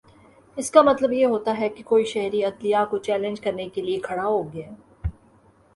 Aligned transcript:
اس 0.57 0.71
کا 0.71 0.81
مطلب 0.81 1.11
یہ 1.13 1.25
ہوتا 1.25 1.57
ہے 1.57 1.69
کہ 1.69 1.83
کوئی 1.83 2.05
شہری 2.05 2.43
عدلیہ 2.43 2.83
کو 2.89 2.97
چیلنج 2.99 3.41
کرنے 3.41 3.67
کے 3.69 3.81
لیے 3.81 3.99
کھڑا 3.99 4.25
ہو 4.25 4.41
گیا 4.53 4.67
ہے 4.67 5.09